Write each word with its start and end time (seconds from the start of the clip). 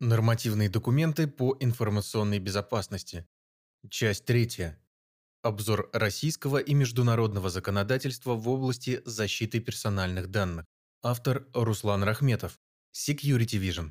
Нормативные 0.00 0.68
документы 0.68 1.26
по 1.26 1.56
информационной 1.58 2.38
безопасности. 2.38 3.26
Часть 3.90 4.26
третья. 4.26 4.78
Обзор 5.42 5.90
российского 5.92 6.58
и 6.58 6.72
международного 6.72 7.50
законодательства 7.50 8.34
в 8.34 8.48
области 8.48 9.02
защиты 9.04 9.58
персональных 9.58 10.30
данных. 10.30 10.66
Автор 11.02 11.48
Руслан 11.52 12.04
Рахметов. 12.04 12.60
Security 12.94 13.58
Vision. 13.60 13.90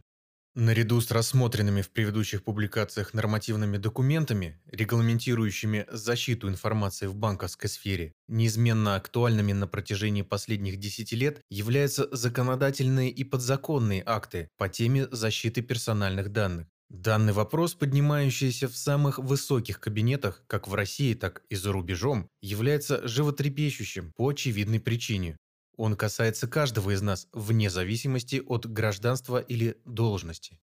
Наряду 0.59 1.01
с 1.01 1.11
рассмотренными 1.11 1.83
в 1.83 1.91
предыдущих 1.91 2.43
публикациях 2.43 3.13
нормативными 3.13 3.77
документами, 3.77 4.59
регламентирующими 4.71 5.85
защиту 5.91 6.49
информации 6.49 7.05
в 7.05 7.13
банковской 7.13 7.69
сфере, 7.69 8.15
неизменно 8.27 8.95
актуальными 8.95 9.53
на 9.53 9.67
протяжении 9.67 10.23
последних 10.23 10.77
10 10.77 11.11
лет 11.11 11.41
являются 11.51 12.07
законодательные 12.11 13.11
и 13.11 13.23
подзаконные 13.23 14.01
акты 14.03 14.49
по 14.57 14.67
теме 14.67 15.07
защиты 15.11 15.61
персональных 15.61 16.31
данных. 16.31 16.65
Данный 16.89 17.33
вопрос, 17.33 17.75
поднимающийся 17.75 18.67
в 18.67 18.75
самых 18.75 19.19
высоких 19.19 19.79
кабинетах, 19.79 20.43
как 20.47 20.67
в 20.67 20.73
России, 20.73 21.13
так 21.13 21.43
и 21.49 21.55
за 21.55 21.71
рубежом, 21.71 22.31
является 22.41 23.07
животрепещущим 23.07 24.11
по 24.17 24.29
очевидной 24.29 24.79
причине. 24.79 25.37
Он 25.77 25.95
касается 25.95 26.47
каждого 26.47 26.91
из 26.91 27.01
нас 27.01 27.27
вне 27.31 27.69
зависимости 27.69 28.41
от 28.45 28.65
гражданства 28.65 29.39
или 29.39 29.77
должности. 29.85 30.59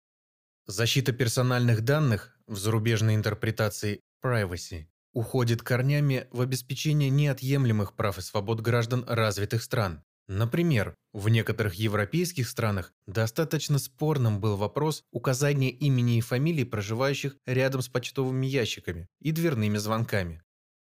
Защита 0.66 1.12
персональных 1.12 1.82
данных 1.82 2.36
в 2.46 2.58
зарубежной 2.58 3.14
интерпретации 3.14 4.00
privacy 4.22 4.86
уходит 5.12 5.62
корнями 5.62 6.26
в 6.32 6.40
обеспечение 6.40 7.10
неотъемлемых 7.10 7.94
прав 7.94 8.18
и 8.18 8.22
свобод 8.22 8.60
граждан 8.60 9.04
развитых 9.06 9.62
стран. 9.62 10.02
Например, 10.26 10.94
в 11.12 11.28
некоторых 11.28 11.74
европейских 11.74 12.48
странах 12.48 12.92
достаточно 13.06 13.78
спорным 13.78 14.40
был 14.40 14.56
вопрос 14.56 15.04
указания 15.12 15.70
имени 15.70 16.16
и 16.16 16.22
фамилии 16.22 16.64
проживающих 16.64 17.36
рядом 17.46 17.82
с 17.82 17.88
почтовыми 17.88 18.46
ящиками 18.46 19.06
и 19.20 19.32
дверными 19.32 19.76
звонками. 19.76 20.42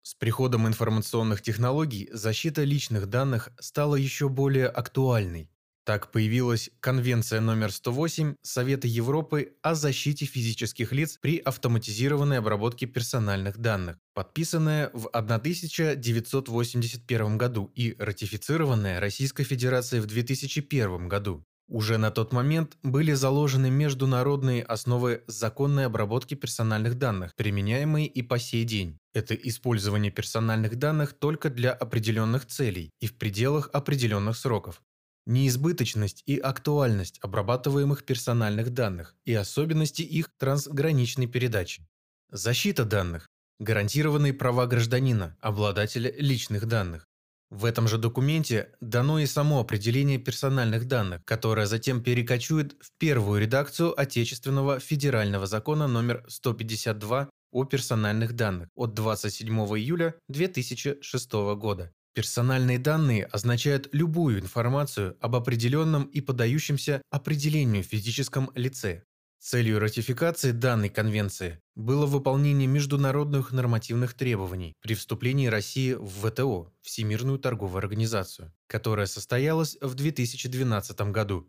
С 0.03 0.14
приходом 0.14 0.67
информационных 0.67 1.42
технологий 1.42 2.08
защита 2.12 2.64
личных 2.64 3.06
данных 3.06 3.50
стала 3.61 3.95
еще 3.95 4.28
более 4.28 4.67
актуальной. 4.67 5.48
Так 5.84 6.12
появилась 6.12 6.70
Конвенция 6.81 7.41
номер 7.41 7.72
108 7.72 8.36
Совета 8.42 8.86
Европы 8.86 9.56
о 9.62 9.75
защите 9.75 10.27
физических 10.27 10.92
лиц 10.92 11.19
при 11.20 11.39
автоматизированной 11.39 12.39
обработке 12.39 12.86
персональных 12.86 13.58
данных, 13.58 13.98
подписанная 14.14 14.91
в 14.92 15.08
1981 15.08 17.39
году 17.39 17.73
и 17.75 17.97
ратифицированная 17.98 19.00
Российской 19.00 19.42
Федерацией 19.42 20.03
в 20.03 20.06
2001 20.06 21.08
году. 21.08 21.45
Уже 21.72 21.96
на 21.96 22.10
тот 22.10 22.34
момент 22.34 22.76
были 22.82 23.14
заложены 23.14 23.70
международные 23.70 24.62
основы 24.62 25.24
законной 25.26 25.86
обработки 25.86 26.34
персональных 26.34 26.98
данных, 26.98 27.34
применяемые 27.34 28.08
и 28.08 28.20
по 28.20 28.38
сей 28.38 28.64
день. 28.64 28.98
Это 29.14 29.34
использование 29.34 30.12
персональных 30.12 30.76
данных 30.76 31.14
только 31.14 31.48
для 31.48 31.72
определенных 31.72 32.44
целей 32.44 32.90
и 33.00 33.06
в 33.06 33.16
пределах 33.16 33.70
определенных 33.72 34.36
сроков. 34.36 34.82
Неизбыточность 35.24 36.22
и 36.26 36.36
актуальность 36.36 37.18
обрабатываемых 37.22 38.04
персональных 38.04 38.74
данных 38.74 39.16
и 39.24 39.32
особенности 39.32 40.02
их 40.02 40.28
трансграничной 40.38 41.26
передачи. 41.26 41.88
Защита 42.30 42.84
данных. 42.84 43.30
Гарантированные 43.60 44.34
права 44.34 44.66
гражданина, 44.66 45.38
обладателя 45.40 46.12
личных 46.18 46.66
данных. 46.66 47.06
В 47.53 47.67
этом 47.67 47.86
же 47.86 47.98
документе 47.98 48.70
дано 48.81 49.19
и 49.19 49.27
само 49.27 49.61
определение 49.61 50.17
персональных 50.17 50.89
данных, 50.89 51.20
которое 51.27 51.67
затем 51.67 52.03
перекочует 52.03 52.72
в 52.81 52.91
первую 52.97 53.42
редакцию 53.42 53.92
Отечественного 54.00 54.81
федерального 54.81 55.47
закона 55.47 55.86
номер 55.86 56.25
152 56.28 57.28
о 57.50 57.64
персональных 57.64 58.33
данных 58.36 58.70
от 58.75 58.95
27 58.95 59.55
июля 59.77 60.14
2006 60.30 61.33
года. 61.58 61.92
Персональные 62.14 62.79
данные 62.79 63.27
означают 63.27 63.91
любую 63.92 64.41
информацию 64.41 65.18
об 65.20 65.36
определенном 65.36 66.05
и 66.05 66.23
подающемся 66.23 67.02
определению 67.11 67.83
физическом 67.83 68.51
лице, 68.55 69.02
Целью 69.45 69.80
ратификации 69.80 70.53
данной 70.53 70.89
конвенции 70.89 71.58
было 71.75 72.07
выполнение 72.07 72.69
международных 72.69 73.51
нормативных 73.51 74.14
требований 74.14 74.77
при 74.80 74.95
вступлении 74.95 75.48
России 75.48 75.95
в 75.95 76.30
ВТО, 76.30 76.73
Всемирную 76.80 77.41
торговую 77.41 77.79
организацию, 77.79 78.53
которая 78.69 79.07
состоялась 79.07 79.77
в 79.80 79.95
2012 79.97 81.01
году. 81.11 81.48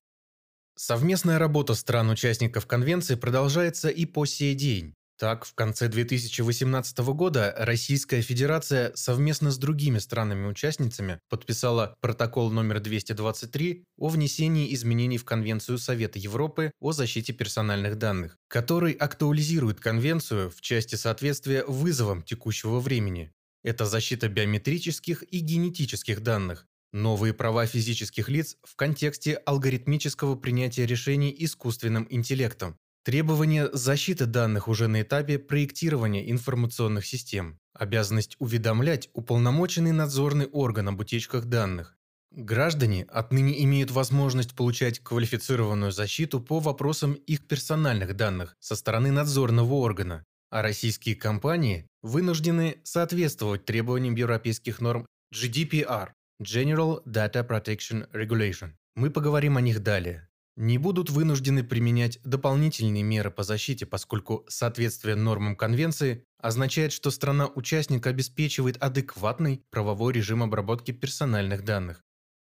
Совместная 0.76 1.38
работа 1.38 1.76
стран-участников 1.76 2.66
конвенции 2.66 3.14
продолжается 3.14 3.90
и 3.90 4.08
по 4.08 4.26
сей 4.26 4.56
день. 4.56 4.96
Так, 5.20 5.46
в 5.46 5.54
конце 5.54 5.88
2018 5.88 6.98
года 7.00 7.54
Российская 7.58 8.22
Федерация 8.22 8.92
совместно 8.96 9.52
с 9.52 9.58
другими 9.58 10.00
странами-участницами 10.00 11.20
подписала 11.30 11.96
протокол 12.02 12.50
номер 12.50 12.80
223 12.80 13.84
о 13.98 14.08
внесении 14.08 14.74
изменений 14.74 15.20
в 15.20 15.26
Конвенцию 15.26 15.78
Совета 15.78 16.18
Европы 16.18 16.72
о 16.82 16.94
защите 16.94 17.32
персональных 17.32 18.00
данных, 18.00 18.38
который 18.48 18.94
актуализирует 18.94 19.80
Конвенцию 19.80 20.50
в 20.50 20.62
части 20.62 20.96
соответствия 20.96 21.64
вызовам 21.64 22.24
текущего 22.24 22.80
времени. 22.80 23.32
Это 23.64 23.86
защита 23.86 24.28
биометрических 24.28 25.24
и 25.32 25.40
генетических 25.40 26.22
данных, 26.22 26.66
новые 26.92 27.34
права 27.34 27.66
физических 27.66 28.30
лиц 28.30 28.58
в 28.64 28.76
контексте 28.76 29.36
алгоритмического 29.36 30.36
принятия 30.36 30.86
решений 30.86 31.34
искусственным 31.38 32.08
интеллектом, 32.10 32.78
Требование 33.04 33.70
защиты 33.74 34.26
данных 34.26 34.70
уже 34.70 34.88
на 34.88 35.02
этапе 35.02 35.38
проектирования 35.38 36.32
информационных 36.32 37.06
систем. 37.06 37.60
Обязанность 37.74 38.38
уведомлять 38.40 39.10
уполномоченный 39.12 39.92
надзорный 39.92 40.46
орган 40.46 40.88
об 40.88 41.02
утечках 41.02 41.44
данных. 41.46 41.98
Граждане 42.32 43.04
отныне 43.10 43.62
имеют 43.66 43.92
возможность 43.92 44.56
получать 44.56 45.00
квалифицированную 45.00 45.92
защиту 45.92 46.40
по 46.40 46.60
вопросам 46.60 47.16
их 47.16 47.46
персональных 47.46 48.16
данных 48.16 48.56
со 48.62 48.74
стороны 48.78 49.12
надзорного 49.12 49.74
органа, 49.74 50.24
а 50.50 50.62
российские 50.62 51.16
компании 51.16 51.88
вынуждены 52.04 52.78
соответствовать 52.86 53.66
требованиям 53.66 54.16
европейских 54.16 54.80
норм 54.80 55.06
GDPR– 55.36 56.12
General 56.42 57.04
Data 57.06 57.46
Protection 57.46 58.10
Regulation. 58.14 58.72
Мы 58.96 59.12
поговорим 59.12 59.58
о 59.58 59.62
них 59.62 59.84
далее 59.84 60.30
не 60.56 60.78
будут 60.78 61.10
вынуждены 61.10 61.64
применять 61.64 62.20
дополнительные 62.24 63.04
меры 63.04 63.32
по 63.32 63.44
защите, 63.44 63.86
поскольку 63.86 64.46
соответствие 64.48 65.16
нормам 65.16 65.56
конвенции 65.56 66.26
означает, 66.40 66.92
что 66.92 67.12
страна-участник 67.12 68.06
обеспечивает 68.06 68.78
адекватный 68.82 69.64
правовой 69.70 70.14
режим 70.14 70.44
обработки 70.44 70.92
персональных 70.92 71.64
данных. 71.64 72.04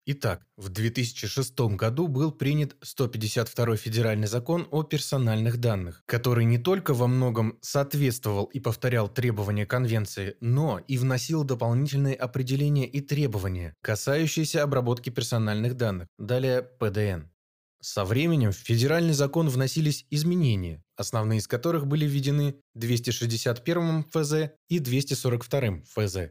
Итак, 0.04 0.42
в 0.56 0.68
2006 0.68 1.60
году 1.76 2.08
был 2.08 2.32
принят 2.32 2.74
152 2.82 3.76
федеральный 3.76 4.26
закон 4.26 4.66
о 4.72 4.82
персональных 4.82 5.58
данных, 5.58 6.02
который 6.06 6.44
не 6.44 6.58
только 6.58 6.92
во 6.92 7.06
многом 7.06 7.56
соответствовал 7.60 8.46
и 8.46 8.58
повторял 8.58 9.08
требования 9.08 9.64
конвенции, 9.64 10.36
но 10.40 10.80
и 10.88 10.98
вносил 10.98 11.44
дополнительные 11.44 12.16
определения 12.16 12.88
и 12.88 13.00
требования, 13.00 13.76
касающиеся 13.80 14.64
обработки 14.64 15.10
персональных 15.10 15.76
данных, 15.76 16.08
далее 16.18 16.62
ПДН. 16.62 17.31
Со 17.84 18.04
временем 18.04 18.52
в 18.52 18.56
федеральный 18.56 19.12
закон 19.12 19.48
вносились 19.48 20.06
изменения, 20.08 20.84
основные 20.94 21.40
из 21.40 21.48
которых 21.48 21.88
были 21.88 22.06
введены 22.06 22.54
261 22.76 24.04
ФЗ 24.04 24.52
и 24.68 24.78
242 24.78 25.82
ФЗ. 25.92 26.30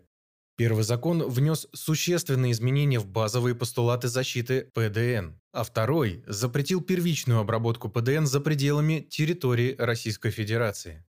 Первый 0.55 0.85
закон 0.85 1.27
внес 1.27 1.67
существенные 1.73 2.53
изменения 2.53 2.99
в 2.99 3.05
базовые 3.05 3.53
постулаты 3.53 4.07
защиты 4.07 4.71
ПДН, 4.73 5.41
а 5.51 5.63
второй 5.65 6.23
запретил 6.25 6.79
первичную 6.79 7.41
обработку 7.41 7.89
ПДН 7.89 8.23
за 8.23 8.39
пределами 8.39 9.01
территории 9.01 9.75
Российской 9.77 10.31
Федерации. 10.31 11.05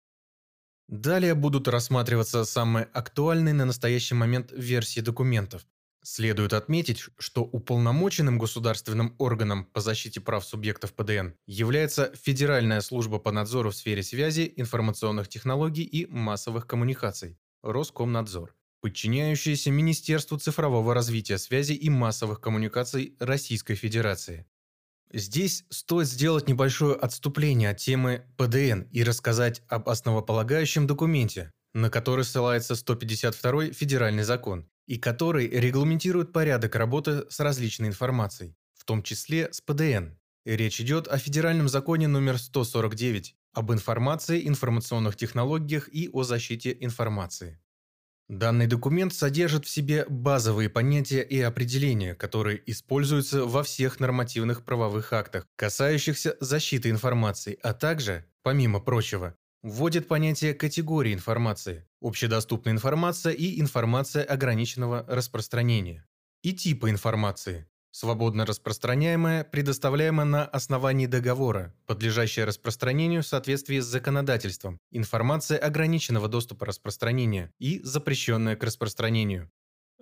Далее 0.88 1.34
будут 1.36 1.68
рассматриваться 1.68 2.44
самые 2.44 2.86
актуальные 2.86 3.54
на 3.54 3.64
настоящий 3.64 4.16
момент 4.16 4.50
версии 4.50 5.00
документов, 5.00 5.64
Следует 6.04 6.52
отметить, 6.52 7.04
что 7.16 7.42
уполномоченным 7.42 8.36
государственным 8.36 9.14
органом 9.18 9.66
по 9.66 9.80
защите 9.80 10.20
прав 10.20 10.44
субъектов 10.44 10.94
ПДН 10.94 11.34
является 11.46 12.12
Федеральная 12.20 12.80
служба 12.80 13.20
по 13.20 13.30
надзору 13.30 13.70
в 13.70 13.76
сфере 13.76 14.02
связи, 14.02 14.52
информационных 14.56 15.28
технологий 15.28 15.84
и 15.84 16.06
массовых 16.06 16.66
коммуникаций 16.66 17.38
Роскомнадзор, 17.62 18.56
подчиняющаяся 18.80 19.70
Министерству 19.70 20.38
цифрового 20.38 20.92
развития 20.92 21.38
связи 21.38 21.74
и 21.74 21.88
массовых 21.88 22.40
коммуникаций 22.40 23.14
Российской 23.20 23.76
Федерации. 23.76 24.44
Здесь 25.12 25.64
стоит 25.70 26.08
сделать 26.08 26.48
небольшое 26.48 26.96
отступление 26.96 27.70
от 27.70 27.76
темы 27.76 28.26
ПДН 28.36 28.88
и 28.90 29.04
рассказать 29.04 29.62
об 29.68 29.88
основополагающем 29.88 30.88
документе, 30.88 31.52
на 31.74 31.90
который 31.90 32.24
ссылается 32.24 32.74
152 32.74 33.66
федеральный 33.72 34.24
закон 34.24 34.66
и 34.86 34.98
который 34.98 35.48
регламентирует 35.48 36.32
порядок 36.32 36.74
работы 36.76 37.24
с 37.30 37.40
различной 37.40 37.88
информацией, 37.88 38.56
в 38.74 38.84
том 38.84 39.02
числе 39.02 39.52
с 39.52 39.60
ПДН. 39.60 40.16
Речь 40.44 40.80
идет 40.80 41.06
о 41.08 41.18
федеральном 41.18 41.68
законе 41.68 42.08
номер 42.08 42.38
149 42.38 43.36
об 43.52 43.72
информации, 43.72 44.46
информационных 44.48 45.16
технологиях 45.16 45.88
и 45.92 46.08
о 46.12 46.24
защите 46.24 46.76
информации. 46.80 47.60
Данный 48.28 48.66
документ 48.66 49.12
содержит 49.12 49.66
в 49.66 49.68
себе 49.68 50.06
базовые 50.08 50.70
понятия 50.70 51.22
и 51.22 51.38
определения, 51.40 52.14
которые 52.14 52.62
используются 52.70 53.44
во 53.44 53.62
всех 53.62 54.00
нормативных 54.00 54.64
правовых 54.64 55.12
актах, 55.12 55.46
касающихся 55.56 56.36
защиты 56.40 56.88
информации, 56.88 57.58
а 57.62 57.74
также, 57.74 58.24
помимо 58.42 58.80
прочего, 58.80 59.36
вводит 59.62 60.08
понятие 60.08 60.54
категории 60.54 61.14
информации, 61.14 61.86
общедоступная 62.00 62.72
информация 62.72 63.32
и 63.32 63.60
информация 63.60 64.24
ограниченного 64.24 65.04
распространения, 65.08 66.06
и 66.42 66.52
типа 66.52 66.90
информации, 66.90 67.68
свободно 67.92 68.44
распространяемая, 68.44 69.44
предоставляемая 69.44 70.26
на 70.26 70.44
основании 70.44 71.06
договора, 71.06 71.74
подлежащая 71.86 72.46
распространению 72.46 73.22
в 73.22 73.26
соответствии 73.26 73.78
с 73.78 73.86
законодательством, 73.86 74.80
информация 74.90 75.58
ограниченного 75.58 76.28
доступа 76.28 76.66
распространения 76.66 77.52
и 77.58 77.80
запрещенная 77.84 78.56
к 78.56 78.64
распространению. 78.64 79.50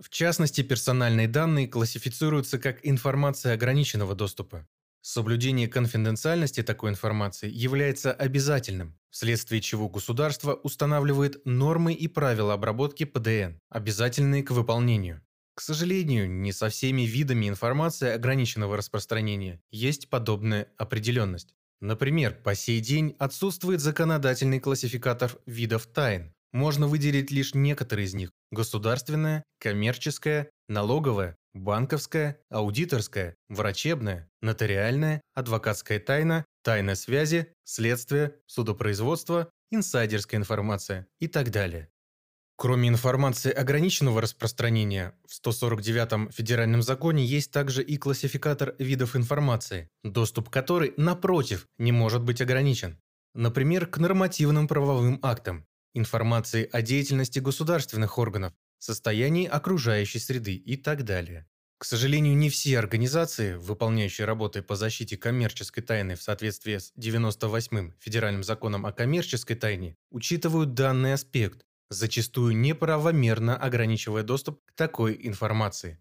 В 0.00 0.08
частности, 0.08 0.62
персональные 0.62 1.28
данные 1.28 1.68
классифицируются 1.68 2.58
как 2.58 2.78
информация 2.86 3.52
ограниченного 3.52 4.14
доступа. 4.14 4.66
Соблюдение 5.02 5.67
конфиденциальности 5.67 6.62
такой 6.62 6.91
информации 6.91 7.50
является 7.50 8.12
обязательным, 8.12 8.99
вследствие 9.11 9.62
чего 9.62 9.88
государство 9.88 10.52
устанавливает 10.55 11.41
нормы 11.47 11.94
и 11.94 12.06
правила 12.06 12.52
обработки 12.52 13.05
ПДН, 13.05 13.58
обязательные 13.70 14.43
к 14.43 14.50
выполнению. 14.50 15.23
К 15.55 15.62
сожалению, 15.62 16.31
не 16.31 16.52
со 16.52 16.69
всеми 16.69 17.02
видами 17.02 17.49
информации 17.49 18.11
ограниченного 18.11 18.76
распространения 18.76 19.61
есть 19.70 20.11
подобная 20.11 20.69
определенность. 20.76 21.55
Например, 21.81 22.35
по 22.35 22.55
сей 22.55 22.81
день 22.81 23.17
отсутствует 23.19 23.81
законодательный 23.81 24.61
классификатор 24.61 25.32
видов 25.46 25.87
тайн. 25.87 26.35
Можно 26.53 26.88
выделить 26.88 27.31
лишь 27.31 27.55
некоторые 27.55 28.06
из 28.06 28.14
них– 28.14 28.31
государственная, 28.50 29.44
коммерческая, 29.58 30.50
налоговая, 30.69 31.37
банковская, 31.55 32.41
аудиторская, 32.50 33.37
врачебная, 33.49 34.31
нотариальная, 34.41 35.20
адвокатская 35.35 36.00
тайна, 36.00 36.44
тайна 36.62 36.94
связи, 36.94 37.52
следствие, 37.64 38.37
судопроизводство, 38.47 39.50
инсайдерская 39.70 40.41
информация 40.41 41.06
и 41.19 41.29
так 41.29 41.50
далее. 41.50 41.91
Кроме 42.56 42.91
информации 42.91 43.50
ограниченного 43.50 44.20
распространения, 44.20 45.14
в 45.26 45.32
149-м 45.32 46.31
федеральном 46.31 46.82
законе 46.82 47.25
есть 47.25 47.53
также 47.53 47.82
и 47.82 47.96
классификатор 47.96 48.75
видов 48.79 49.17
информации, 49.17 49.88
доступ 50.05 50.50
к 50.50 50.53
которой, 50.53 50.93
напротив, 50.99 51.67
не 51.79 51.91
может 51.91 52.23
быть 52.23 52.43
ограничен. 52.43 53.00
Например, 53.35 53.87
к 53.87 53.96
нормативным 53.96 54.69
правовым 54.69 55.20
актам, 55.23 55.64
информации 55.94 56.69
о 56.70 56.82
деятельности 56.82 57.38
государственных 57.38 58.19
органов, 58.19 58.53
состоянии 58.85 59.47
окружающей 59.47 60.19
среды 60.19 60.55
и 60.55 60.77
так 60.77 61.05
далее. 61.05 61.47
К 61.79 61.85
сожалению, 61.85 62.37
не 62.37 62.50
все 62.50 62.79
организации, 62.79 63.55
выполняющие 63.55 64.27
работы 64.27 64.61
по 64.61 64.77
защите 64.77 65.17
коммерческой 65.17 65.82
тайны 65.82 66.15
в 66.15 66.23
соответствии 66.23 66.77
с 66.77 66.93
98-м 66.99 67.94
федеральным 67.99 68.44
законом 68.44 68.85
о 68.85 68.93
коммерческой 68.93 69.55
тайне, 69.55 69.97
учитывают 70.11 70.75
данный 70.75 71.15
аспект 71.15 71.65
зачастую 71.91 72.56
неправомерно 72.56 73.56
ограничивая 73.56 74.23
доступ 74.23 74.62
к 74.67 74.73
такой 74.75 75.19
информации. 75.23 76.00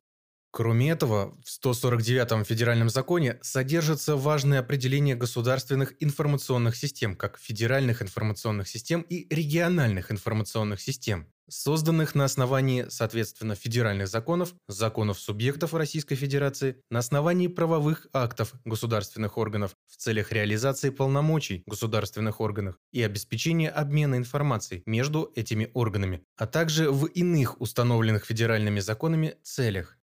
Кроме 0.52 0.90
этого, 0.90 1.38
в 1.46 1.66
149-м 1.66 2.44
федеральном 2.44 2.90
законе 2.90 3.38
содержится 3.42 4.16
важное 4.16 4.60
определение 4.60 5.16
государственных 5.16 5.94
информационных 6.00 6.76
систем, 6.76 7.16
как 7.16 7.38
федеральных 7.38 8.02
информационных 8.02 8.68
систем 8.68 9.02
и 9.02 9.28
региональных 9.34 10.12
информационных 10.12 10.82
систем, 10.82 11.28
созданных 11.48 12.16
на 12.16 12.26
основании, 12.26 12.88
соответственно, 12.90 13.54
федеральных 13.54 14.08
законов, 14.08 14.56
законов 14.68 15.20
субъектов 15.20 15.76
Российской 15.76 16.16
Федерации, 16.16 16.78
на 16.90 17.00
основании 17.00 17.48
правовых 17.48 18.08
актов 18.12 18.54
государственных 18.66 19.38
органов 19.38 19.76
в 19.88 19.98
целях 19.98 20.32
реализации 20.32 20.90
полномочий 20.90 21.62
государственных 21.68 22.42
органов 22.42 22.76
и 22.92 23.04
обеспечения 23.04 23.70
обмена 23.70 24.16
информацией 24.16 24.82
между 24.88 25.32
этими 25.36 25.70
органами, 25.76 26.24
а 26.38 26.48
также 26.48 26.92
в 26.92 27.06
иных 27.06 27.62
установленных 27.62 28.26
федеральными 28.26 28.80
законами 28.80 29.36
целях. 29.44 29.99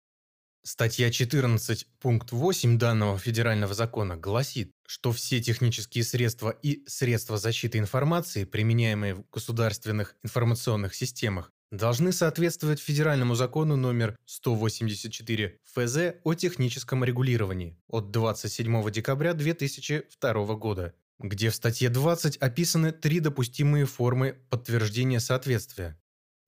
Статья 0.63 1.09
14, 1.09 1.87
пункт 1.99 2.31
8 2.31 2.77
данного 2.77 3.17
федерального 3.17 3.73
закона 3.73 4.15
гласит, 4.15 4.71
что 4.85 5.11
все 5.11 5.41
технические 5.41 6.03
средства 6.03 6.51
и 6.51 6.83
средства 6.87 7.37
защиты 7.37 7.79
информации, 7.79 8.43
применяемые 8.43 9.15
в 9.15 9.23
государственных 9.31 10.15
информационных 10.21 10.93
системах, 10.93 11.51
должны 11.71 12.11
соответствовать 12.11 12.79
федеральному 12.79 13.33
закону 13.33 13.75
номер 13.75 14.15
184 14.25 15.57
ФЗ 15.63 15.97
о 16.23 16.33
техническом 16.35 17.03
регулировании 17.03 17.75
от 17.87 18.11
27 18.11 18.91
декабря 18.91 19.33
2002 19.33 20.33
года, 20.57 20.93
где 21.17 21.49
в 21.49 21.55
статье 21.55 21.89
20 21.89 22.37
описаны 22.37 22.91
три 22.91 23.19
допустимые 23.19 23.87
формы 23.87 24.37
подтверждения 24.51 25.21
соответствия. 25.21 25.99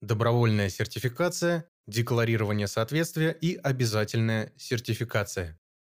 Добровольная 0.01 0.69
сертификация, 0.69 1.68
декларирование 1.88 2.68
соответствия 2.68 3.31
и 3.31 3.56
обязательная 3.56 4.53
сертификация. 4.57 5.59